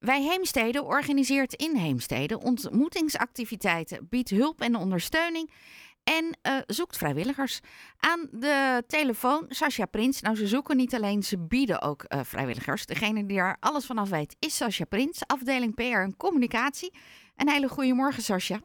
Wij 0.00 0.22
Heemstede 0.22 0.82
organiseert 0.82 1.54
in 1.54 1.76
Heemstede 1.76 2.40
ontmoetingsactiviteiten, 2.40 4.06
biedt 4.08 4.30
hulp 4.30 4.60
en 4.60 4.76
ondersteuning 4.76 5.50
en 6.04 6.24
uh, 6.24 6.58
zoekt 6.66 6.96
vrijwilligers. 6.96 7.60
Aan 7.98 8.28
de 8.30 8.84
telefoon 8.86 9.44
Sascha 9.48 9.86
Prins. 9.86 10.20
Nou, 10.20 10.36
ze 10.36 10.46
zoeken 10.46 10.76
niet 10.76 10.94
alleen, 10.94 11.22
ze 11.22 11.38
bieden 11.38 11.82
ook 11.82 12.04
uh, 12.08 12.20
vrijwilligers. 12.22 12.86
Degene 12.86 13.26
die 13.26 13.36
daar 13.36 13.56
alles 13.60 13.86
vanaf 13.86 14.08
weet 14.08 14.36
is 14.38 14.56
Sascha 14.56 14.84
Prins, 14.84 15.22
afdeling 15.26 15.74
PR 15.74 15.82
en 15.82 16.16
communicatie. 16.16 16.92
Een 17.36 17.48
hele 17.48 17.68
goede 17.68 17.94
morgen, 17.94 18.22
Sascha. 18.22 18.60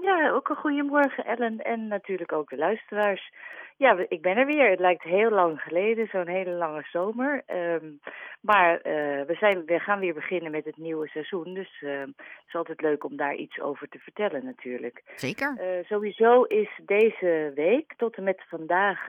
Ja, 0.00 0.30
ook 0.30 0.48
een 0.48 0.56
goedemorgen 0.56 1.24
Ellen 1.24 1.58
en 1.58 1.88
natuurlijk 1.88 2.32
ook 2.32 2.50
de 2.50 2.56
luisteraars. 2.56 3.32
Ja, 3.76 4.04
ik 4.08 4.22
ben 4.22 4.36
er 4.36 4.46
weer. 4.46 4.70
Het 4.70 4.80
lijkt 4.80 5.02
heel 5.02 5.30
lang 5.30 5.60
geleden, 5.60 6.06
zo'n 6.06 6.28
hele 6.28 6.50
lange 6.50 6.86
zomer. 6.90 7.42
Um, 7.46 8.00
maar 8.40 8.76
uh, 8.76 8.82
we, 9.26 9.34
zijn, 9.38 9.64
we 9.66 9.78
gaan 9.78 9.98
weer 9.98 10.14
beginnen 10.14 10.50
met 10.50 10.64
het 10.64 10.76
nieuwe 10.76 11.08
seizoen. 11.08 11.54
Dus 11.54 11.80
uh, 11.80 12.00
het 12.00 12.46
is 12.46 12.54
altijd 12.54 12.80
leuk 12.80 13.04
om 13.04 13.16
daar 13.16 13.34
iets 13.34 13.60
over 13.60 13.88
te 13.88 13.98
vertellen 13.98 14.44
natuurlijk. 14.44 15.02
Zeker. 15.16 15.56
Uh, 15.58 15.84
sowieso 15.84 16.42
is 16.42 16.80
deze 16.82 17.52
week 17.54 17.94
tot 17.96 18.16
en 18.16 18.24
met 18.24 18.42
vandaag 18.48 19.06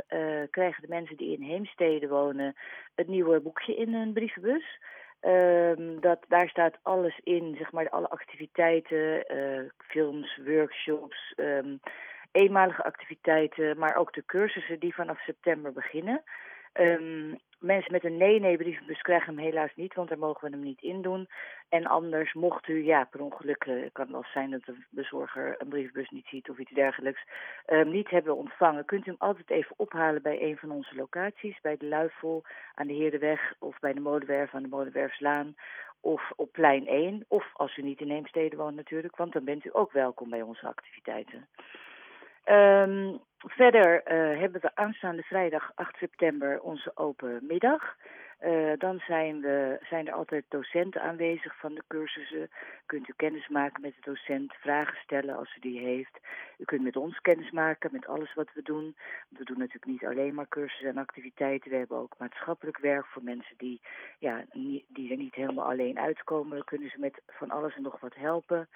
krijgen 0.49 0.81
de 0.81 0.89
mensen 0.89 1.17
die 1.17 1.37
in 1.37 1.43
Heemstede 1.43 2.07
wonen 2.07 2.55
het 2.95 3.07
nieuwe 3.07 3.39
boekje 3.39 3.75
in 3.75 3.93
hun 3.93 4.13
brievenbus. 4.13 4.79
Um, 5.21 6.01
dat, 6.01 6.19
daar 6.27 6.49
staat 6.49 6.77
alles 6.81 7.19
in, 7.23 7.55
zeg 7.57 7.71
maar, 7.71 7.89
alle 7.89 8.09
activiteiten, 8.09 9.25
films, 9.77 10.39
workshops, 10.45 11.33
um, 11.35 11.79
eenmalige 12.31 12.83
activiteiten, 12.83 13.77
maar 13.77 13.95
ook 13.95 14.13
de 14.13 14.23
cursussen 14.25 14.79
die 14.79 14.95
vanaf 14.95 15.19
september 15.19 15.73
beginnen. 15.73 16.23
Um, 16.73 17.39
mensen 17.59 17.91
met 17.91 18.03
een 18.03 18.17
nee-nee-brievenbus 18.17 19.01
krijgen 19.01 19.35
hem 19.35 19.43
helaas 19.43 19.71
niet, 19.75 19.93
want 19.93 20.09
daar 20.09 20.17
mogen 20.17 20.49
we 20.49 20.55
hem 20.55 20.65
niet 20.65 20.81
in 20.81 21.01
doen. 21.01 21.27
En 21.69 21.85
anders, 21.85 22.33
mocht 22.33 22.67
u, 22.67 22.83
ja, 22.85 23.03
per 23.03 23.21
ongeluk, 23.21 23.65
uh, 23.65 23.85
kan 23.91 24.11
wel 24.11 24.25
zijn 24.33 24.51
dat 24.51 24.65
de 24.65 24.75
bezorger 24.89 25.55
een 25.57 25.67
brievenbus 25.67 26.09
niet 26.09 26.25
ziet 26.25 26.49
of 26.49 26.57
iets 26.57 26.73
dergelijks, 26.73 27.21
um, 27.67 27.89
niet 27.89 28.09
hebben 28.09 28.35
ontvangen, 28.35 28.85
kunt 28.85 29.07
u 29.07 29.09
hem 29.09 29.19
altijd 29.19 29.49
even 29.49 29.73
ophalen 29.77 30.21
bij 30.21 30.41
een 30.41 30.57
van 30.57 30.71
onze 30.71 30.95
locaties, 30.95 31.61
bij 31.61 31.77
de 31.77 31.85
Luifel 31.85 32.43
aan 32.73 32.87
de 32.87 32.93
Heerdenweg 32.93 33.53
of 33.59 33.79
bij 33.79 33.93
de 33.93 33.99
Molenwerf 33.99 34.53
aan 34.53 34.63
de 34.63 34.67
Molenwerfslaan 34.67 35.55
of 36.01 36.31
op 36.35 36.51
plein 36.51 36.87
1. 36.87 37.25
Of 37.27 37.45
als 37.53 37.77
u 37.77 37.81
niet 37.81 38.01
in 38.01 38.09
Heemstede 38.09 38.55
woont 38.55 38.75
natuurlijk, 38.75 39.15
want 39.15 39.33
dan 39.33 39.43
bent 39.43 39.65
u 39.65 39.69
ook 39.73 39.91
welkom 39.91 40.29
bij 40.29 40.41
onze 40.41 40.67
activiteiten. 40.67 41.47
Um, 42.45 43.19
verder 43.37 43.95
uh, 43.95 44.39
hebben 44.39 44.61
we 44.61 44.75
aanstaande 44.75 45.21
vrijdag 45.21 45.71
8 45.75 45.97
september 45.97 46.61
onze 46.61 46.91
open 46.95 47.39
middag. 47.47 47.95
Uh, 48.45 48.71
dan 48.77 48.99
zijn, 49.07 49.41
we, 49.41 49.79
zijn 49.89 50.07
er 50.07 50.13
altijd 50.13 50.45
docenten 50.49 51.01
aanwezig 51.01 51.59
van 51.59 51.73
de 51.73 51.83
cursussen. 51.87 52.49
Kunt 52.85 53.09
u 53.09 53.13
kennis 53.15 53.47
maken 53.47 53.81
met 53.81 53.93
de 53.93 54.01
docent, 54.11 54.53
vragen 54.53 54.97
stellen 55.03 55.37
als 55.37 55.55
u 55.55 55.59
die 55.59 55.79
heeft. 55.79 56.19
U 56.57 56.63
kunt 56.63 56.83
met 56.83 56.95
ons 56.95 57.21
kennis 57.21 57.51
maken 57.51 57.89
met 57.91 58.07
alles 58.07 58.33
wat 58.33 58.47
we 58.53 58.61
doen. 58.61 58.95
We 59.29 59.43
doen 59.43 59.57
natuurlijk 59.57 59.85
niet 59.85 60.05
alleen 60.05 60.33
maar 60.33 60.47
cursussen 60.47 60.89
en 60.89 60.97
activiteiten. 60.97 61.71
We 61.71 61.77
hebben 61.77 61.97
ook 61.97 62.15
maatschappelijk 62.17 62.77
werk 62.77 63.05
voor 63.05 63.23
mensen 63.23 63.55
die, 63.57 63.81
ja, 64.19 64.45
die 64.87 65.11
er 65.11 65.17
niet 65.17 65.35
helemaal 65.35 65.69
alleen 65.69 65.99
uitkomen. 65.99 66.55
Dan 66.55 66.65
kunnen 66.65 66.89
ze 66.89 66.99
met 66.99 67.21
van 67.27 67.51
alles 67.51 67.75
en 67.75 67.81
nog 67.81 67.99
wat 67.99 68.15
helpen. 68.15 68.67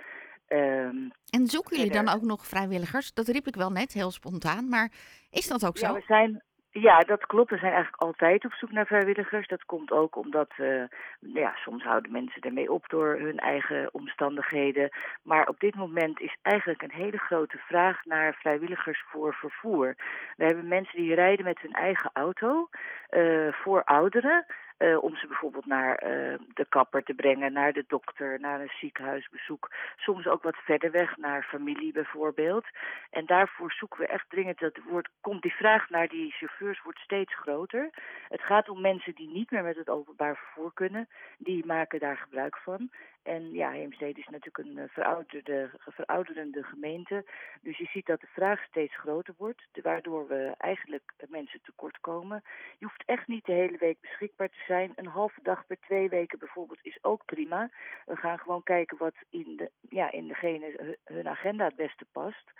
Um, 0.53 1.11
en 1.29 1.47
zoeken 1.47 1.77
jullie 1.77 1.91
dan 1.91 2.09
ook 2.09 2.21
nog 2.21 2.45
vrijwilligers? 2.45 3.13
Dat 3.13 3.27
riep 3.27 3.47
ik 3.47 3.55
wel 3.55 3.71
net 3.71 3.93
heel 3.93 4.11
spontaan, 4.11 4.69
maar 4.69 4.91
is 5.29 5.47
dat 5.47 5.65
ook 5.65 5.77
zo? 5.77 5.87
Ja, 5.87 5.93
we 5.93 6.03
zijn, 6.07 6.41
ja, 6.69 6.99
dat 6.99 7.25
klopt. 7.25 7.49
We 7.49 7.57
zijn 7.57 7.73
eigenlijk 7.73 8.03
altijd 8.03 8.45
op 8.45 8.53
zoek 8.53 8.71
naar 8.71 8.85
vrijwilligers. 8.85 9.47
Dat 9.47 9.65
komt 9.65 9.91
ook 9.91 10.15
omdat, 10.15 10.51
uh, 10.57 10.83
ja, 11.19 11.55
soms 11.55 11.83
houden 11.83 12.11
mensen 12.11 12.41
ermee 12.41 12.71
op 12.71 12.89
door 12.89 13.19
hun 13.19 13.37
eigen 13.37 13.89
omstandigheden. 13.93 14.89
Maar 15.23 15.47
op 15.47 15.59
dit 15.59 15.75
moment 15.75 16.19
is 16.19 16.37
eigenlijk 16.41 16.81
een 16.81 16.91
hele 16.91 17.17
grote 17.17 17.57
vraag 17.57 18.05
naar 18.05 18.33
vrijwilligers 18.33 19.03
voor 19.07 19.33
vervoer. 19.33 19.95
We 20.37 20.45
hebben 20.45 20.67
mensen 20.67 20.97
die 20.97 21.15
rijden 21.15 21.45
met 21.45 21.61
hun 21.61 21.73
eigen 21.73 22.09
auto 22.13 22.69
uh, 23.09 23.53
voor 23.53 23.83
ouderen. 23.83 24.45
Uh, 24.81 25.03
om 25.03 25.15
ze 25.15 25.27
bijvoorbeeld 25.27 25.65
naar 25.65 26.03
uh, 26.03 26.37
de 26.53 26.65
kapper 26.69 27.03
te 27.03 27.13
brengen, 27.13 27.53
naar 27.53 27.73
de 27.73 27.83
dokter, 27.87 28.39
naar 28.39 28.61
een 28.61 28.71
ziekenhuisbezoek. 28.79 29.71
Soms 29.95 30.27
ook 30.27 30.43
wat 30.43 30.55
verder 30.55 30.91
weg, 30.91 31.17
naar 31.17 31.43
familie 31.43 31.91
bijvoorbeeld. 31.91 32.65
En 33.09 33.25
daarvoor 33.25 33.71
zoeken 33.71 33.99
we 33.99 34.07
echt 34.07 34.29
dringend. 34.29 34.59
Dat 34.59 34.77
wordt, 34.89 35.09
komt 35.21 35.41
die 35.41 35.53
vraag 35.53 35.89
naar 35.89 36.07
die 36.07 36.31
chauffeurs 36.31 36.81
wordt 36.81 36.99
steeds 36.99 37.35
groter. 37.35 37.89
Het 38.27 38.41
gaat 38.41 38.69
om 38.69 38.81
mensen 38.81 39.15
die 39.15 39.29
niet 39.29 39.51
meer 39.51 39.63
met 39.63 39.75
het 39.75 39.89
openbaar 39.89 40.35
vervoer 40.35 40.73
kunnen. 40.73 41.07
Die 41.37 41.65
maken 41.65 41.99
daar 41.99 42.17
gebruik 42.17 42.57
van. 42.57 42.89
En 43.23 43.53
ja, 43.53 43.71
Heemstede 43.71 44.19
is 44.19 44.27
natuurlijk 44.27 44.57
een 44.57 44.77
uh, 44.77 44.83
verouderde, 44.87 45.69
verouderende 45.77 46.63
gemeente. 46.63 47.25
Dus 47.61 47.77
je 47.77 47.85
ziet 47.85 48.05
dat 48.05 48.21
de 48.21 48.27
vraag 48.27 48.63
steeds 48.63 48.97
groter 48.97 49.33
wordt, 49.37 49.67
waardoor 49.81 50.27
we 50.27 50.53
eigenlijk 50.57 51.13
mensen 51.29 51.61
tekort 51.61 51.99
komen. 51.99 52.43
Je 52.77 52.85
hoeft 52.85 53.03
echt 53.05 53.27
niet 53.27 53.45
de 53.45 53.51
hele 53.51 53.77
week 53.77 54.01
beschikbaar 54.01 54.49
te 54.49 54.63
zijn. 54.67 54.91
Een 54.95 55.07
halve 55.07 55.39
dag 55.43 55.65
per 55.65 55.79
twee 55.79 56.09
weken 56.09 56.39
bijvoorbeeld 56.39 56.79
is 56.81 56.97
ook 57.01 57.25
prima. 57.25 57.69
We 58.05 58.15
gaan 58.15 58.39
gewoon 58.39 58.63
kijken 58.63 58.97
wat 58.97 59.15
in, 59.29 59.55
de, 59.55 59.71
ja, 59.89 60.11
in 60.11 60.27
degene 60.27 60.97
hun 61.03 61.27
agenda 61.27 61.65
het 61.65 61.75
beste 61.75 62.05
past. 62.11 62.51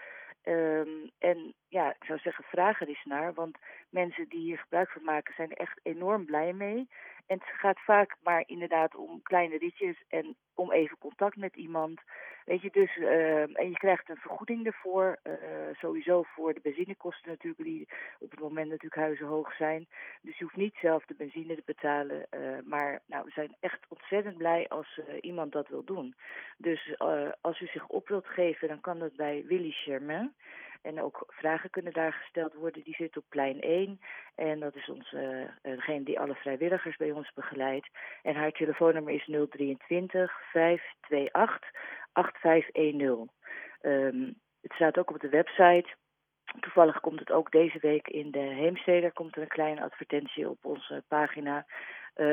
Um, 0.43 1.11
en 1.19 1.53
ja, 1.67 1.89
ik 1.89 2.03
zou 2.03 2.19
zeggen, 2.19 2.43
vraag 2.43 2.81
er 2.81 2.87
eens 2.87 3.05
naar. 3.05 3.33
Want 3.33 3.57
mensen 3.89 4.29
die 4.29 4.39
hier 4.39 4.57
gebruik 4.57 4.89
van 4.89 5.03
maken 5.03 5.33
zijn 5.33 5.51
er 5.51 5.57
echt 5.57 5.79
enorm 5.83 6.25
blij 6.25 6.53
mee. 6.53 6.89
En 7.27 7.37
het 7.37 7.57
gaat 7.59 7.79
vaak 7.79 8.15
maar 8.23 8.43
inderdaad 8.45 8.95
om 8.95 9.21
kleine 9.21 9.57
ritjes 9.57 10.03
en 10.07 10.35
om 10.55 10.71
even 10.71 10.97
contact 10.97 11.35
met 11.35 11.55
iemand. 11.55 12.01
Weet 12.45 12.61
je, 12.61 12.69
dus, 12.71 12.95
uh, 12.95 13.59
en 13.59 13.69
je 13.69 13.77
krijgt 13.77 14.09
een 14.09 14.17
vergoeding 14.17 14.65
ervoor. 14.65 15.19
Uh, 15.23 15.33
sowieso 15.73 16.23
voor 16.23 16.53
de 16.53 16.59
benzinekosten 16.63 17.29
natuurlijk, 17.29 17.63
die 17.63 17.87
op 18.19 18.31
het 18.31 18.39
moment 18.39 18.69
natuurlijk 18.69 19.01
huizenhoog 19.01 19.55
zijn. 19.55 19.87
Dus 20.21 20.37
je 20.37 20.43
hoeft 20.43 20.55
niet 20.55 20.75
zelf 20.81 21.05
de 21.05 21.15
benzine 21.17 21.55
te 21.55 21.61
betalen. 21.65 22.27
Uh, 22.31 22.57
maar 22.63 23.01
nou, 23.05 23.25
we 23.25 23.31
zijn 23.31 23.55
echt 23.59 23.85
ontzettend 23.87 24.37
blij 24.37 24.67
als 24.67 24.99
iemand 25.21 25.51
dat 25.51 25.67
wil 25.67 25.83
doen. 25.83 26.15
Dus 26.57 26.99
als 27.41 27.59
u 27.59 27.65
zich 27.65 27.87
op 27.87 28.07
wilt 28.07 28.27
geven, 28.27 28.67
dan 28.67 28.81
kan 28.81 28.99
dat 28.99 29.15
bij 29.15 29.43
Willy 29.47 29.71
Germain. 29.71 30.33
En 30.81 31.01
ook 31.01 31.23
vragen 31.27 31.69
kunnen 31.69 31.93
daar 31.93 32.13
gesteld 32.13 32.53
worden. 32.53 32.83
Die 32.83 32.95
zit 32.95 33.17
op 33.17 33.23
plein 33.29 33.61
1. 33.61 33.99
En 34.35 34.59
dat 34.59 34.75
is 34.75 34.89
ons, 34.89 35.11
uh, 35.11 35.47
degene 35.61 36.03
die 36.03 36.19
alle 36.19 36.35
vrijwilligers 36.35 36.97
bij 36.97 37.11
ons 37.11 37.33
begeleidt. 37.33 37.89
En 38.21 38.35
haar 38.35 38.51
telefoonnummer 38.51 39.13
is 39.13 39.25
023 39.25 40.41
528 40.51 41.71
8510. 42.11 43.29
Um, 43.81 44.35
het 44.61 44.71
staat 44.73 44.97
ook 44.97 45.09
op 45.09 45.19
de 45.19 45.29
website. 45.29 45.87
Toevallig 46.59 46.99
komt 46.99 47.19
het 47.19 47.31
ook 47.31 47.51
deze 47.51 47.79
week 47.79 48.07
in 48.07 48.31
de 48.31 48.39
Heemstede. 48.39 49.11
komt 49.11 49.35
er 49.35 49.41
een 49.41 49.47
kleine 49.47 49.81
advertentie 49.81 50.49
op 50.49 50.65
onze 50.65 51.03
pagina. 51.07 51.65
Uh, 52.15 52.27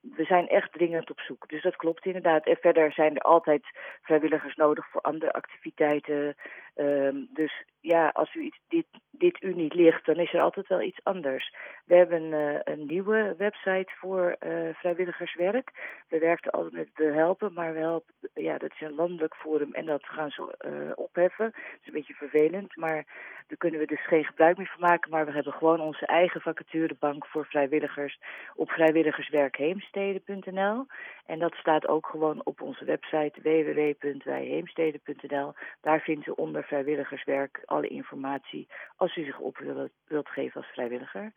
we 0.00 0.24
zijn 0.24 0.48
echt 0.48 0.72
dringend 0.72 1.10
op 1.10 1.20
zoek. 1.20 1.48
Dus 1.48 1.62
dat 1.62 1.76
klopt 1.76 2.06
inderdaad. 2.06 2.46
En 2.46 2.56
verder 2.56 2.92
zijn 2.92 3.16
er 3.16 3.22
altijd 3.22 3.66
vrijwilligers 4.02 4.54
nodig 4.54 4.88
voor 4.90 5.00
andere 5.00 5.32
activiteiten. 5.32 6.36
Uh, 6.80 7.26
dus 7.32 7.64
ja, 7.80 8.08
als 8.08 8.34
u 8.34 8.40
iets, 8.40 8.60
dit, 8.68 8.86
dit 9.10 9.42
u 9.42 9.54
niet 9.54 9.74
ligt, 9.74 10.06
dan 10.06 10.16
is 10.16 10.34
er 10.34 10.40
altijd 10.40 10.66
wel 10.66 10.82
iets 10.82 11.00
anders. 11.02 11.54
We 11.84 11.94
hebben 11.94 12.22
uh, 12.22 12.58
een 12.64 12.86
nieuwe 12.86 13.34
website 13.38 13.92
voor 13.98 14.36
uh, 14.46 14.74
vrijwilligerswerk. 14.74 15.70
We 16.08 16.18
werkten 16.18 16.52
altijd 16.52 16.72
met 16.72 16.88
de 16.94 17.12
helpen, 17.12 17.52
maar 17.52 17.72
we 17.72 17.78
helpen, 17.78 18.14
ja, 18.34 18.58
dat 18.58 18.70
is 18.70 18.80
een 18.80 18.94
landelijk 18.94 19.34
forum 19.34 19.72
en 19.72 19.86
dat 19.86 20.04
gaan 20.04 20.30
ze 20.30 20.54
uh, 20.66 20.92
opheffen. 20.94 21.44
Dat 21.44 21.54
is 21.80 21.86
een 21.86 21.92
beetje 21.92 22.14
vervelend, 22.14 22.76
maar 22.76 23.06
daar 23.46 23.58
kunnen 23.58 23.80
we 23.80 23.86
dus 23.86 24.06
geen 24.06 24.24
gebruik 24.24 24.56
meer 24.56 24.74
van 24.78 24.88
maken. 24.88 25.10
Maar 25.10 25.26
we 25.26 25.32
hebben 25.32 25.52
gewoon 25.52 25.80
onze 25.80 26.06
eigen 26.06 26.40
vacaturebank 26.40 27.26
voor 27.26 27.46
vrijwilligers 27.46 28.20
op 28.54 28.70
vrijwilligerswerkheemstede.nl. 28.70 30.86
En 31.26 31.38
dat 31.38 31.54
staat 31.54 31.88
ook 31.88 32.06
gewoon 32.06 32.40
op 32.44 32.60
onze 32.60 32.84
website 32.84 33.40
www.wijheemstede.nl. 33.42 35.52
Daar 35.80 36.00
vindt 36.00 36.26
u 36.26 36.32
onder 36.36 36.64
vrijwilligerswerk 36.68 37.62
alle 37.64 37.88
informatie 37.88 38.68
als 38.96 39.16
u 39.16 39.24
zich 39.24 39.38
op 39.38 39.58
wilt, 39.58 39.90
wilt 40.06 40.28
geven 40.28 40.60
als 40.60 40.70
vrijwilliger. 40.70 41.32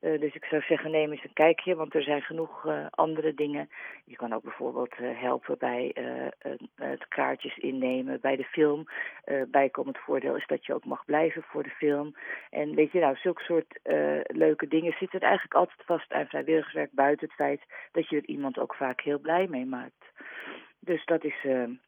Uh, 0.00 0.20
dus 0.20 0.34
ik 0.34 0.44
zou 0.44 0.62
zeggen, 0.62 0.90
neem 0.90 1.10
eens 1.10 1.24
een 1.24 1.32
kijkje, 1.32 1.74
want 1.74 1.94
er 1.94 2.02
zijn 2.02 2.22
genoeg 2.22 2.64
uh, 2.64 2.86
andere 2.90 3.34
dingen. 3.34 3.68
Je 4.04 4.16
kan 4.16 4.32
ook 4.32 4.42
bijvoorbeeld 4.42 4.98
uh, 4.98 5.20
helpen 5.20 5.58
bij 5.58 5.94
het 6.74 7.08
kaartjes 7.08 7.56
innemen 7.56 8.20
bij 8.20 8.36
de 8.36 8.44
film. 8.44 8.84
bijkomend 9.48 9.98
voordeel 9.98 10.36
is 10.36 10.46
dat 10.46 10.66
je 10.66 10.74
ook 10.74 10.84
mag 10.84 11.04
blijven 11.04 11.42
voor 11.42 11.62
de 11.62 11.70
film. 11.70 12.14
En 12.50 12.74
weet 12.74 12.92
je, 12.92 13.00
nou, 13.00 13.16
zulke 13.16 13.42
soort 13.42 13.78
leuke 14.26 14.68
dingen 14.68 14.94
zitten 14.98 15.20
er 15.20 15.26
eigenlijk 15.26 15.54
altijd 15.54 15.82
vast 15.84 16.12
aan 16.12 16.26
vrijwilligerswerk, 16.26 16.92
buiten 16.92 17.26
het 17.26 17.36
feit 17.36 17.62
dat 17.92 18.08
je 18.08 18.16
er 18.16 18.26
iemand 18.26 18.58
ook 18.58 18.74
vaak 18.74 19.00
heel 19.00 19.18
blij 19.18 19.46
mee 19.46 19.66
maakt. 19.66 20.04
Dus 20.84 21.04
dat 21.04 21.24
is, 21.24 21.36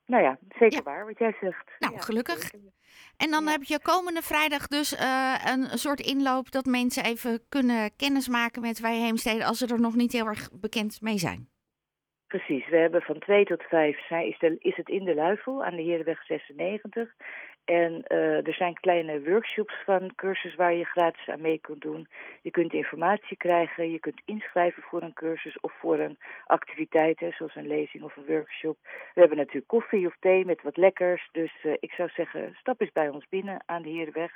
nou 0.07 0.23
ja, 0.23 0.39
zeker 0.49 0.79
ja. 0.79 0.83
waar 0.83 1.07
wat 1.07 1.19
jij 1.19 1.37
zegt. 1.41 1.71
Nou, 1.79 1.95
ja, 1.95 2.01
gelukkig. 2.01 2.41
Zeker. 2.41 2.75
En 3.17 3.31
dan 3.31 3.45
ja. 3.45 3.51
heb 3.51 3.63
je 3.63 3.81
komende 3.83 4.23
vrijdag 4.23 4.67
dus 4.67 4.93
uh, 4.93 5.35
een 5.45 5.79
soort 5.79 6.01
inloop 6.01 6.51
dat 6.51 6.65
mensen 6.65 7.05
even 7.05 7.41
kunnen 7.49 7.97
kennismaken 7.97 8.63
met 8.63 8.81
Wij 8.81 8.97
Heemstede 8.97 9.45
als 9.45 9.59
ze 9.59 9.67
er 9.67 9.81
nog 9.81 9.95
niet 9.95 10.13
heel 10.13 10.27
erg 10.27 10.49
bekend 10.61 11.01
mee 11.01 11.19
zijn. 11.19 11.49
Precies, 12.27 12.69
we 12.69 12.77
hebben 12.77 13.03
van 13.03 13.19
2 13.19 13.45
tot 13.45 13.63
5 13.63 14.11
is, 14.11 14.39
de, 14.39 14.57
is 14.59 14.77
het 14.77 14.89
in 14.89 15.05
de 15.05 15.15
Luifel 15.15 15.65
aan 15.65 15.77
de 15.77 15.83
Herenweg 15.83 16.25
96. 16.25 17.15
En 17.67 18.05
uh, 18.09 18.47
er 18.47 18.55
zijn 18.55 18.81
kleine 18.81 19.23
workshops 19.23 19.75
van 19.85 20.15
cursus 20.15 20.55
waar 20.55 20.75
je 20.75 20.85
gratis 20.85 21.29
aan 21.29 21.41
mee 21.41 21.59
kunt 21.59 21.81
doen. 21.81 22.09
Je 22.43 22.51
kunt 22.51 22.73
informatie 22.73 23.37
krijgen, 23.37 23.91
je 23.91 23.99
kunt 23.99 24.21
inschrijven 24.25 24.83
voor 24.83 25.03
een 25.03 25.13
cursus 25.13 25.61
of 25.61 25.73
voor 25.81 25.99
een 25.99 26.19
activiteit, 26.47 27.21
hè, 27.21 27.31
zoals 27.31 27.55
een 27.55 27.67
lezing 27.67 28.03
of 28.03 28.17
een 28.17 28.27
workshop. 28.27 28.77
We 29.15 29.21
hebben 29.21 29.39
natuurlijk 29.39 29.67
koffie 29.67 30.07
of 30.07 30.17
thee 30.21 30.45
met 30.45 30.63
wat 30.63 30.77
lekkers. 30.77 31.29
Dus 31.33 31.53
uh, 31.65 31.73
ik 31.81 31.93
zou 31.93 32.09
zeggen, 32.09 32.57
stap 32.61 32.81
eens 32.81 32.93
bij 32.93 33.09
ons 33.09 33.29
binnen 33.29 33.63
aan 33.67 33.83
de 33.83 33.89
Herenweg. 33.89 34.33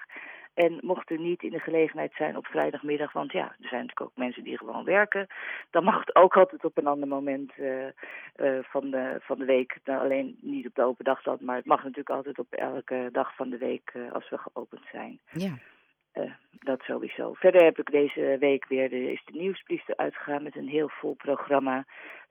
En 0.54 0.78
mocht 0.80 1.10
u 1.10 1.18
niet 1.18 1.42
in 1.42 1.50
de 1.50 1.58
gelegenheid 1.58 2.12
zijn 2.14 2.36
op 2.36 2.46
vrijdagmiddag, 2.46 3.12
want 3.12 3.32
ja, 3.32 3.44
er 3.44 3.68
zijn 3.68 3.80
natuurlijk 3.80 4.00
ook 4.00 4.16
mensen 4.16 4.44
die 4.44 4.58
gewoon 4.58 4.84
werken, 4.84 5.26
dan 5.70 5.84
mag 5.84 6.00
het 6.00 6.14
ook 6.14 6.36
altijd 6.36 6.64
op 6.64 6.78
een 6.78 6.86
ander 6.86 7.08
moment 7.08 7.52
uh, 7.58 7.84
uh, 8.36 8.58
van, 8.62 8.90
de, 8.90 9.16
van 9.20 9.38
de 9.38 9.44
week. 9.44 9.78
Nou, 9.84 10.00
alleen 10.00 10.38
niet 10.40 10.66
op 10.66 10.74
de 10.74 10.84
open 10.84 11.04
dag 11.04 11.22
dan, 11.22 11.38
maar 11.40 11.56
het 11.56 11.66
mag 11.66 11.82
natuurlijk 11.82 12.10
altijd 12.10 12.38
op 12.38 12.52
elke 12.52 13.08
dag 13.12 13.34
van 13.34 13.50
de 13.50 13.58
week 13.58 13.92
uh, 13.94 14.12
als 14.12 14.30
we 14.30 14.38
geopend 14.38 14.82
zijn. 14.92 15.18
Ja. 15.32 15.54
Uh, 16.14 16.32
dat 16.60 16.80
sowieso. 16.80 17.32
Verder 17.34 17.64
heb 17.64 17.78
ik 17.78 17.90
deze 17.90 18.36
week 18.38 18.66
weer 18.68 18.88
de, 18.88 19.12
is 19.12 19.22
de 19.24 19.38
nieuwsbrief 19.38 19.82
uitgegaan 19.96 20.42
met 20.42 20.56
een 20.56 20.68
heel 20.68 20.88
vol 20.88 21.14
programma. 21.14 21.86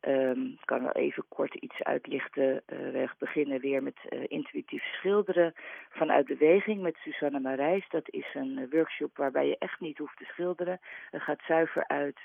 Um, 0.07 0.45
ik 0.45 0.65
kan 0.65 0.83
wel 0.83 0.91
even 0.91 1.25
kort 1.27 1.55
iets 1.55 1.83
uitlichten. 1.83 2.51
Uh, 2.51 2.77
we 2.77 3.09
beginnen 3.17 3.59
weer 3.59 3.83
met 3.83 3.97
uh, 4.09 4.19
intuïtief 4.27 4.83
schilderen 4.83 5.53
vanuit 5.89 6.25
beweging 6.25 6.81
met 6.81 6.95
Susanne 6.95 7.39
Marijs. 7.39 7.89
Dat 7.89 8.09
is 8.09 8.25
een 8.33 8.67
workshop 8.69 9.17
waarbij 9.17 9.47
je 9.47 9.57
echt 9.57 9.79
niet 9.79 9.97
hoeft 9.97 10.17
te 10.17 10.25
schilderen. 10.25 10.79
Het 11.11 11.21
gaat 11.21 11.41
zuiver 11.47 11.87
uit 11.87 12.19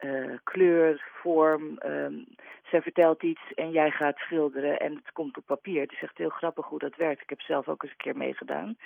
uh, 0.00 0.36
kleur, 0.42 1.10
vorm. 1.22 1.78
Um, 1.86 2.26
zij 2.70 2.82
vertelt 2.82 3.22
iets 3.22 3.54
en 3.54 3.70
jij 3.70 3.90
gaat 3.90 4.18
schilderen 4.18 4.80
en 4.80 4.94
het 4.94 5.12
komt 5.12 5.36
op 5.36 5.46
papier. 5.46 5.80
Het 5.80 5.92
is 5.92 6.02
echt 6.02 6.18
heel 6.18 6.28
grappig 6.28 6.66
hoe 6.66 6.78
dat 6.78 6.96
werkt. 6.96 7.22
Ik 7.22 7.28
heb 7.28 7.40
zelf 7.40 7.68
ook 7.68 7.82
eens 7.82 7.92
een 7.92 7.98
keer 7.98 8.16
meegedaan. 8.16 8.76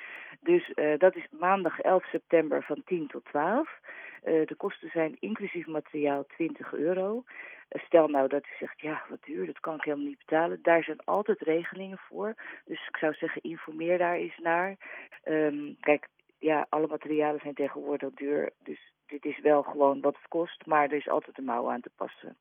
Dus 0.41 0.73
uh, 0.75 0.99
dat 0.99 1.17
is 1.17 1.27
maandag 1.31 1.81
11 1.81 2.05
september 2.09 2.63
van 2.63 2.83
10 2.85 3.07
tot 3.07 3.25
12. 3.25 3.81
Uh, 4.25 4.47
de 4.47 4.55
kosten 4.57 4.91
zijn 4.91 5.17
inclusief 5.21 5.67
materiaal 5.67 6.27
20 6.27 6.73
euro. 6.73 7.25
Stel 7.69 8.09
nou 8.09 8.29
dat 8.29 8.45
u 8.45 8.51
zegt, 8.59 8.81
ja, 8.81 9.03
wat 9.09 9.23
duur, 9.23 9.47
dat 9.47 9.61
kan 9.61 9.75
ik 9.75 9.83
helemaal 9.83 10.07
niet 10.07 10.25
betalen. 10.27 10.59
Daar 10.63 10.83
zijn 10.83 11.05
altijd 11.05 11.41
regelingen 11.41 11.99
voor. 11.99 12.35
Dus 12.65 12.89
ik 12.89 12.97
zou 12.97 13.15
zeggen, 13.15 13.43
informeer 13.43 13.99
daar 13.99 14.17
eens 14.17 14.39
naar. 14.39 14.77
Um, 15.25 15.77
kijk, 15.81 16.09
ja, 16.39 16.67
alle 16.69 16.87
materialen 16.87 17.41
zijn 17.41 17.55
tegenwoordig 17.55 18.11
duur. 18.15 18.51
Dus 18.63 18.93
dit 19.09 19.25
is 19.25 19.41
wel 19.41 19.63
gewoon 19.63 20.01
wat 20.01 20.17
het 20.17 20.29
kost, 20.29 20.67
maar 20.67 20.85
er 20.85 20.97
is 20.97 21.09
altijd 21.09 21.39
een 21.39 21.45
mouw 21.45 21.71
aan 21.71 21.81
te 21.81 21.91
passen. 21.97 22.37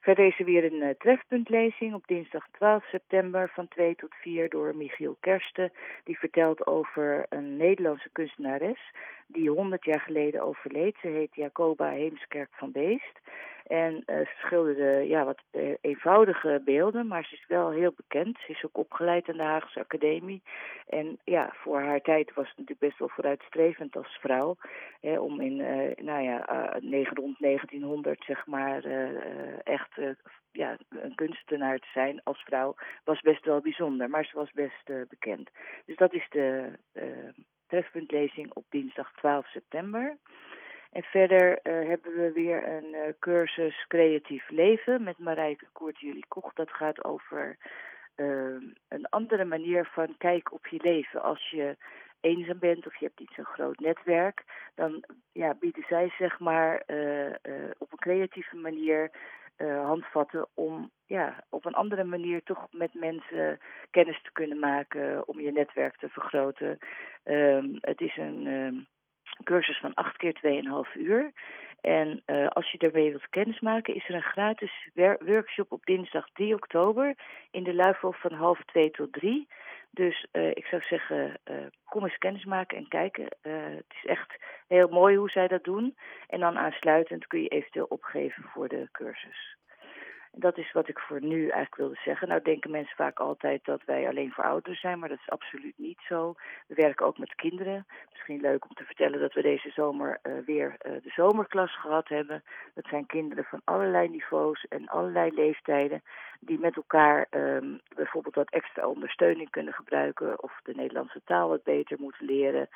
Verder 0.00 0.26
is 0.26 0.38
er 0.38 0.44
weer 0.44 0.64
een 0.64 0.82
uh, 0.82 0.88
trefpuntlezing 0.98 1.94
op 1.94 2.06
dinsdag 2.06 2.46
12 2.52 2.84
september 2.84 3.50
van 3.54 3.68
2 3.68 3.94
tot 3.94 4.14
4 4.14 4.48
door 4.48 4.76
Michiel 4.76 5.16
Kersten. 5.20 5.72
Die 6.04 6.18
vertelt 6.18 6.66
over 6.66 7.26
een 7.28 7.56
Nederlandse 7.56 8.08
kunstenares 8.12 8.92
die 9.26 9.50
100 9.50 9.84
jaar 9.84 10.00
geleden 10.00 10.42
overleed. 10.42 10.96
Ze 11.00 11.08
heet 11.08 11.34
Jacoba 11.34 11.90
Heemskerk 11.90 12.48
van 12.52 12.72
Beest. 12.72 13.20
En 13.70 13.94
uh, 13.94 14.16
ze 14.18 14.34
schilderde 14.36 15.08
ja, 15.08 15.24
wat 15.24 15.42
uh, 15.52 15.74
eenvoudige 15.80 16.62
beelden, 16.64 17.06
maar 17.06 17.24
ze 17.24 17.34
is 17.34 17.44
wel 17.48 17.70
heel 17.70 17.92
bekend. 17.96 18.38
Ze 18.38 18.52
is 18.52 18.64
ook 18.64 18.78
opgeleid 18.78 19.28
aan 19.28 19.36
de 19.36 19.42
Haagse 19.42 19.80
Academie. 19.80 20.42
En 20.86 21.18
ja, 21.24 21.52
voor 21.54 21.80
haar 21.80 22.00
tijd 22.00 22.34
was 22.34 22.48
het 22.48 22.58
natuurlijk 22.58 22.86
best 22.86 22.98
wel 22.98 23.08
vooruitstrevend 23.08 23.96
als 23.96 24.18
vrouw. 24.20 24.56
Hè, 25.00 25.18
om 25.18 25.40
in, 25.40 25.58
uh, 25.58 26.04
nou 26.04 26.22
ja, 26.22 26.44
rond 27.14 27.38
1900 27.38 28.24
zeg 28.24 28.46
maar 28.46 28.84
echt 29.62 30.00
ja, 30.52 30.76
een 30.88 31.14
kunstenaar 31.14 31.78
te 31.78 31.88
zijn 31.92 32.20
als 32.24 32.42
vrouw 32.42 32.74
was 33.04 33.20
best 33.20 33.44
wel 33.44 33.60
bijzonder. 33.60 34.10
Maar 34.10 34.24
ze 34.24 34.36
was 34.36 34.50
best 34.52 35.08
bekend. 35.08 35.50
Dus 35.86 35.96
dat 35.96 36.12
is 36.14 36.26
de 36.30 36.78
trefpuntlezing 37.66 38.52
op 38.52 38.64
dinsdag 38.68 39.12
12 39.12 39.46
september. 39.46 40.16
En 40.90 41.02
verder 41.02 41.50
uh, 41.50 41.88
hebben 41.88 42.12
we 42.12 42.32
weer 42.32 42.68
een 42.68 42.94
uh, 42.94 43.00
cursus 43.18 43.84
creatief 43.88 44.48
leven 44.48 45.02
met 45.02 45.18
Marijke 45.18 45.66
Koert-Jullie 45.72 46.26
Koch. 46.28 46.52
Dat 46.52 46.70
gaat 46.70 47.04
over 47.04 47.56
uh, 48.16 48.62
een 48.88 49.06
andere 49.08 49.44
manier 49.44 49.84
van 49.84 50.14
kijken 50.18 50.52
op 50.52 50.66
je 50.66 50.78
leven. 50.82 51.22
Als 51.22 51.50
je 51.50 51.76
eenzaam 52.20 52.58
bent 52.58 52.86
of 52.86 52.96
je 52.96 53.04
hebt 53.04 53.18
niet 53.18 53.32
zo'n 53.34 53.44
groot 53.44 53.78
netwerk, 53.78 54.44
dan 54.74 55.04
ja, 55.32 55.54
bieden 55.54 55.84
zij 55.88 56.12
zeg 56.18 56.38
maar 56.38 56.82
op 57.78 57.92
een 57.92 57.98
creatieve 57.98 58.56
manier 58.56 59.10
handvatten 59.82 60.46
om 60.54 60.90
ja, 61.06 61.44
op 61.48 61.64
een 61.64 61.74
andere 61.74 62.04
manier 62.04 62.42
toch 62.42 62.66
met 62.70 62.94
mensen 62.94 63.58
kennis 63.90 64.22
te 64.22 64.32
kunnen 64.32 64.58
maken, 64.58 65.28
om 65.28 65.40
je 65.40 65.52
netwerk 65.52 65.96
te 65.96 66.08
vergroten. 66.08 66.78
Ehm, 67.22 67.68
het 67.80 68.00
is 68.00 68.16
een 68.16 68.86
cursus 69.44 69.78
van 69.78 69.94
8 69.94 70.16
keer 70.16 70.62
2,5 70.86 71.00
uur. 71.00 71.32
En 71.80 72.22
uh, 72.26 72.46
als 72.48 72.70
je 72.70 72.78
daarmee 72.78 73.10
wilt 73.10 73.28
kennismaken, 73.28 73.94
is 73.94 74.08
er 74.08 74.14
een 74.14 74.22
gratis 74.22 74.88
workshop 75.18 75.72
op 75.72 75.84
dinsdag 75.84 76.28
3 76.32 76.54
oktober 76.54 77.14
in 77.50 77.62
de 77.62 77.74
Luifel 77.74 78.12
van 78.12 78.32
half 78.32 78.64
2 78.64 78.90
tot 78.90 79.12
3. 79.12 79.48
Dus 79.90 80.26
uh, 80.32 80.48
ik 80.48 80.66
zou 80.66 80.82
zeggen, 80.82 81.40
uh, 81.50 81.56
kom 81.84 82.04
eens 82.04 82.18
kennismaken 82.18 82.76
en 82.76 82.88
kijken. 82.88 83.28
het 83.42 83.94
is 84.02 84.04
echt 84.04 84.36
heel 84.68 84.88
mooi 84.88 85.16
hoe 85.16 85.30
zij 85.30 85.48
dat 85.48 85.64
doen. 85.64 85.96
En 86.26 86.40
dan 86.40 86.58
aansluitend 86.58 87.26
kun 87.26 87.42
je 87.42 87.48
eventueel 87.48 87.86
opgeven 87.88 88.42
voor 88.42 88.68
de 88.68 88.88
cursus. 88.92 89.56
Dat 90.32 90.58
is 90.58 90.72
wat 90.72 90.88
ik 90.88 90.98
voor 90.98 91.20
nu 91.20 91.40
eigenlijk 91.40 91.76
wilde 91.76 91.98
zeggen. 92.04 92.28
Nou 92.28 92.42
denken 92.42 92.70
mensen 92.70 92.96
vaak 92.96 93.18
altijd 93.18 93.64
dat 93.64 93.84
wij 93.84 94.08
alleen 94.08 94.32
voor 94.32 94.44
ouders 94.44 94.80
zijn, 94.80 94.98
maar 94.98 95.08
dat 95.08 95.18
is 95.18 95.30
absoluut 95.30 95.78
niet 95.78 96.00
zo. 96.08 96.34
We 96.66 96.74
werken 96.74 97.06
ook 97.06 97.18
met 97.18 97.34
kinderen. 97.34 97.86
Misschien 98.10 98.40
leuk 98.40 98.64
om 98.64 98.74
te 98.74 98.84
vertellen 98.84 99.20
dat 99.20 99.32
we 99.32 99.42
deze 99.42 99.70
zomer 99.70 100.18
uh, 100.22 100.32
weer 100.46 100.76
uh, 100.86 100.92
de 101.02 101.10
zomerklas 101.10 101.80
gehad 101.80 102.08
hebben. 102.08 102.42
Dat 102.74 102.86
zijn 102.88 103.06
kinderen 103.06 103.44
van 103.44 103.60
allerlei 103.64 104.08
niveaus 104.08 104.66
en 104.68 104.88
allerlei 104.88 105.30
leeftijden 105.34 106.02
die 106.40 106.58
met 106.58 106.76
elkaar 106.76 107.26
um, 107.30 107.80
bijvoorbeeld 107.94 108.34
wat 108.34 108.50
extra 108.50 108.86
ondersteuning 108.86 109.50
kunnen 109.50 109.74
gebruiken 109.74 110.42
of 110.42 110.60
de 110.62 110.74
Nederlandse 110.74 111.20
taal 111.24 111.48
wat 111.48 111.62
beter 111.62 111.96
moeten 112.00 112.26
leren 112.26 112.68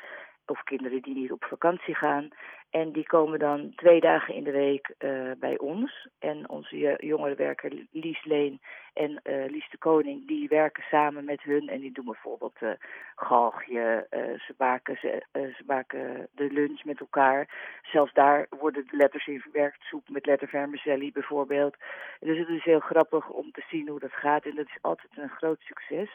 of 0.47 0.63
kinderen 0.63 1.03
die 1.03 1.15
niet 1.15 1.33
op 1.33 1.45
vakantie 1.45 1.95
gaan. 1.95 2.29
En 2.71 2.93
die 2.93 3.07
komen 3.07 3.39
dan 3.39 3.73
twee 3.77 4.01
dagen 4.01 4.35
in 4.35 4.45
de 4.45 4.51
week 4.51 4.95
uh, 4.99 5.31
bij 5.39 5.59
ons. 5.59 6.09
En 6.19 6.49
onze 6.49 6.97
jongerenwerker 6.99 7.87
Lies 7.91 8.25
Leen 8.25 8.61
en 8.93 9.11
uh, 9.11 9.45
Lies 9.47 9.71
de 9.71 9.79
Koning, 9.79 10.27
die 10.27 10.49
werken 10.49 10.83
samen 10.91 11.25
met 11.25 11.43
hun. 11.43 11.69
En 11.69 11.81
die 11.81 11.93
doen 11.93 12.05
bijvoorbeeld 12.05 12.57
uh, 12.61 12.71
galgje, 13.15 14.07
ze, 14.47 14.55
maken, 14.59 14.97
ze, 14.97 15.23
ze 15.33 15.63
maken 15.67 16.29
de 16.35 16.53
lunch 16.53 16.85
met 16.85 17.01
elkaar. 17.01 17.49
Zelfs 17.83 18.13
daar 18.13 18.47
worden 18.51 18.87
de 18.91 18.97
letters 18.97 19.27
in 19.27 19.41
verwerkt, 19.41 19.83
soep 19.83 20.09
met 20.09 20.27
lettervermicelli 20.27 21.13
bijvoorbeeld. 21.13 21.77
Dus 22.21 22.39
het 22.39 22.49
is 22.49 22.65
heel 22.65 22.81
grappig 22.81 23.29
om 23.29 23.53
te 23.53 23.65
zien 23.69 23.89
hoe 23.89 24.01
dat 24.01 24.13
gaat. 24.13 24.45
En 24.45 24.55
dat 24.55 24.67
is 24.67 24.79
altijd 24.81 25.13
een 25.17 25.29
groot 25.29 25.61
succes. 25.61 26.11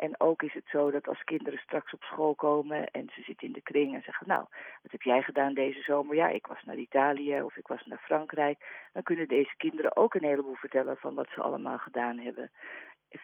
En 0.00 0.20
ook 0.20 0.42
is 0.42 0.54
het 0.54 0.68
zo 0.68 0.90
dat 0.90 1.08
als 1.08 1.24
kinderen 1.24 1.58
straks 1.58 1.92
op 1.92 2.02
school 2.02 2.34
komen 2.34 2.90
en 2.90 3.10
ze 3.14 3.22
zitten 3.22 3.46
in 3.46 3.52
de 3.52 3.62
kring 3.70 3.94
en 3.94 4.02
zeggen, 4.02 4.28
nou, 4.28 4.44
wat 4.82 4.92
heb 4.92 5.02
jij 5.02 5.22
gedaan 5.22 5.54
deze 5.54 5.80
zomer? 5.80 6.16
Ja, 6.16 6.28
ik 6.28 6.46
was 6.46 6.62
naar 6.64 6.76
Italië 6.76 7.42
of 7.42 7.56
ik 7.56 7.66
was 7.66 7.86
naar 7.86 8.02
Frankrijk. 8.04 8.58
Dan 8.92 9.02
kunnen 9.02 9.28
deze 9.28 9.54
kinderen 9.56 9.96
ook 9.96 10.14
een 10.14 10.24
heleboel 10.24 10.54
vertellen 10.54 10.96
van 10.96 11.14
wat 11.14 11.28
ze 11.34 11.40
allemaal 11.40 11.78
gedaan 11.78 12.18
hebben. 12.18 12.50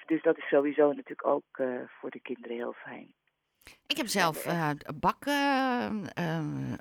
Dus 0.07 0.23
dat 0.23 0.39
is 0.39 0.49
sowieso 0.49 0.87
natuurlijk 0.89 1.27
ook 1.27 1.59
uh, 1.61 1.81
voor 1.87 2.11
de 2.11 2.21
kinderen 2.21 2.57
heel 2.57 2.73
fijn. 2.73 3.15
Ik 3.87 3.97
heb 3.97 4.07
zelf 4.07 4.47
uh, 4.47 4.71
bak, 4.95 5.27
uh, 5.27 5.91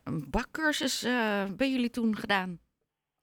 een 0.04 0.26
bakcursus 0.30 1.02
bij 1.58 1.70
jullie 1.70 1.90
toen 1.90 2.16
gedaan 2.16 2.60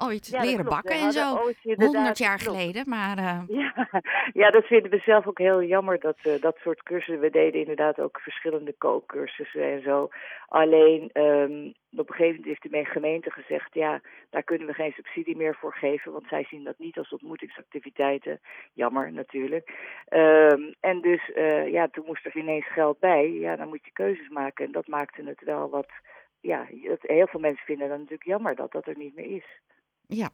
ooit 0.03 0.27
ja, 0.27 0.43
leren 0.43 0.65
bakken 0.65 0.95
en 0.95 1.13
zo. 1.13 1.53
Honderd 1.63 2.19
jaar 2.19 2.39
klopt. 2.39 2.59
geleden, 2.59 2.89
maar... 2.89 3.19
Uh... 3.19 3.41
Ja, 3.63 4.03
ja, 4.33 4.51
dat 4.51 4.65
vinden 4.65 4.91
we 4.91 4.99
zelf 4.99 5.27
ook 5.27 5.39
heel 5.39 5.63
jammer, 5.63 6.01
dat, 6.01 6.19
uh, 6.23 6.41
dat 6.41 6.57
soort 6.63 6.83
cursussen. 6.83 7.21
We 7.21 7.31
deden 7.31 7.61
inderdaad 7.61 8.01
ook 8.01 8.21
verschillende 8.21 8.75
kookcursussen 8.79 9.63
en 9.63 9.83
zo. 9.83 10.09
Alleen, 10.49 11.11
um, 11.13 11.75
op 11.91 12.09
een 12.09 12.15
gegeven 12.15 12.41
moment 12.41 12.45
heeft 12.45 12.63
de 12.63 12.85
gemeente 12.85 13.31
gezegd... 13.31 13.75
ja, 13.75 14.01
daar 14.31 14.43
kunnen 14.43 14.67
we 14.67 14.73
geen 14.73 14.93
subsidie 14.93 15.37
meer 15.37 15.55
voor 15.55 15.75
geven... 15.75 16.13
want 16.13 16.27
zij 16.29 16.45
zien 16.45 16.65
dat 16.65 16.79
niet 16.79 16.99
als 16.99 17.13
ontmoetingsactiviteiten. 17.13 18.41
Jammer, 18.73 19.13
natuurlijk. 19.13 19.71
Um, 20.11 20.75
en 20.81 21.01
dus, 21.01 21.31
uh, 21.35 21.69
ja, 21.69 21.89
toen 21.89 22.05
moest 22.07 22.27
er 22.27 22.37
ineens 22.37 22.73
geld 22.73 22.99
bij. 22.99 23.31
Ja, 23.31 23.57
dan 23.57 23.69
moet 23.69 23.85
je 23.85 23.93
keuzes 23.93 24.29
maken. 24.29 24.65
En 24.65 24.73
dat 24.73 24.87
maakte 24.87 25.23
het 25.25 25.45
wel 25.45 25.71
wat... 25.71 25.89
Ja, 26.41 26.67
heel 27.01 27.27
veel 27.27 27.41
mensen 27.41 27.65
vinden 27.65 27.89
dat 27.89 27.99
natuurlijk 27.99 28.29
jammer 28.29 28.55
dat 28.55 28.73
dat 28.73 28.87
er 28.87 28.97
niet 28.97 29.15
meer 29.15 29.37
is. 29.37 29.61
Ja, 30.15 30.31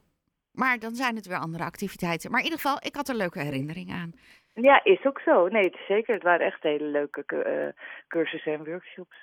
maar 0.52 0.78
dan 0.78 0.94
zijn 0.94 1.16
het 1.16 1.26
weer 1.26 1.38
andere 1.38 1.64
activiteiten. 1.64 2.30
Maar 2.30 2.40
in 2.40 2.44
ieder 2.44 2.60
geval, 2.60 2.78
ik 2.80 2.94
had 2.94 3.08
er 3.08 3.14
leuke 3.14 3.40
herinneringen 3.40 3.96
aan. 3.96 4.12
Ja, 4.54 4.84
is 4.84 5.04
ook 5.04 5.20
zo. 5.20 5.48
Nee, 5.48 5.64
het 5.64 5.74
is 5.74 5.86
zeker. 5.86 6.14
Het 6.14 6.22
waren 6.22 6.46
echt 6.46 6.62
hele 6.62 6.84
leuke 6.84 7.24
uh, 7.28 7.68
cursussen 8.08 8.52
en 8.52 8.64
workshops. 8.64 9.16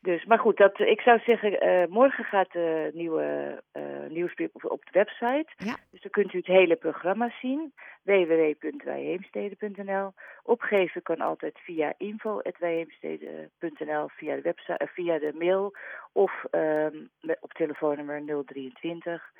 Dus, 0.00 0.24
maar 0.24 0.38
goed, 0.38 0.56
dat, 0.56 0.78
ik 0.78 1.00
zou 1.00 1.20
zeggen, 1.26 1.60
eh, 1.60 1.86
morgen 1.88 2.24
gaat 2.24 2.52
de 2.52 2.90
nieuwe 2.94 3.62
uh, 3.72 3.82
nieuwsbrief 4.08 4.48
op, 4.52 4.64
op, 4.64 4.84
de 4.84 4.90
website. 4.92 5.46
Ja. 5.56 5.76
Dus 5.90 6.00
dan 6.00 6.10
kunt 6.10 6.32
u 6.32 6.38
het 6.38 6.46
hele 6.46 6.76
programma 6.76 7.32
zien. 7.40 7.72
www.wijheemsteden.nl 8.02 10.12
Opgeven 10.42 11.02
kan 11.02 11.20
altijd 11.20 11.58
via 11.58 11.94
info.wijheemsteden.nl 11.96 14.08
via 14.08 14.34
de 14.34 14.42
website, 14.42 14.88
via 14.92 15.18
de 15.18 15.32
mail 15.38 15.76
of 16.12 16.44
ehm, 16.50 16.96
op 17.40 17.52
telefoonnummer 17.52 18.44
023 18.44 19.32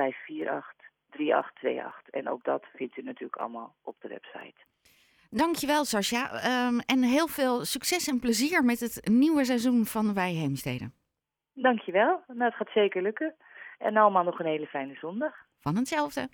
548 0.00 0.88
3828. 1.10 2.08
En 2.10 2.28
ook 2.28 2.44
dat 2.44 2.64
vindt 2.74 2.96
u 2.96 3.02
natuurlijk 3.02 3.36
allemaal 3.36 3.74
op 3.82 3.96
de 4.00 4.08
website. 4.08 4.60
Dankjewel, 5.30 5.84
Sascha. 5.84 6.24
Um, 6.68 6.80
en 6.86 7.02
heel 7.02 7.26
veel 7.26 7.64
succes 7.64 8.08
en 8.08 8.20
plezier 8.20 8.64
met 8.64 8.80
het 8.80 9.08
nieuwe 9.08 9.44
seizoen 9.44 9.84
van 9.84 10.14
Wij 10.14 10.32
Heemsteden. 10.32 10.92
Dankjewel. 11.54 12.22
Nou, 12.26 12.44
het 12.44 12.54
gaat 12.54 12.70
zeker 12.74 13.02
lukken. 13.02 13.34
En 13.78 13.96
allemaal 13.96 14.24
nog 14.24 14.38
een 14.38 14.46
hele 14.46 14.66
fijne 14.66 14.94
zondag. 14.94 15.34
Van 15.58 15.76
hetzelfde. 15.76 16.28